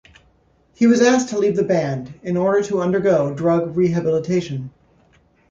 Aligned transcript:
He 0.73 0.87
was 0.87 0.99
asked 1.03 1.29
to 1.29 1.37
leave 1.37 1.55
the 1.55 1.61
band 1.63 2.15
in 2.23 2.35
order 2.35 2.63
to 2.63 2.81
undergo 2.81 3.35
drug 3.35 3.77
rehabilitation. 3.77 4.71